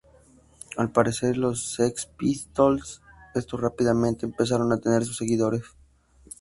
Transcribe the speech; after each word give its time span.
Al 0.77 0.87
aparecer 0.87 1.37
los 1.37 1.73
Sex 1.75 2.07
Pistols, 2.17 3.03
estos 3.35 3.59
rápidamente 3.61 4.25
empezaron 4.25 4.71
a 4.71 4.79
tener 4.79 5.05
sus 5.05 5.17
seguidores. 5.17 5.61